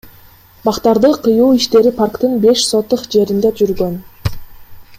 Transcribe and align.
Бактарды 0.67 1.11
кыюу 1.27 1.49
иштери 1.57 1.91
парктын 1.99 2.33
беш 2.47 2.65
сотых 2.71 3.05
жеринде 3.17 3.53
жүргөн. 3.61 4.01